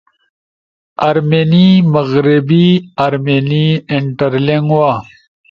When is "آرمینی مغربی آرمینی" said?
1.07-3.67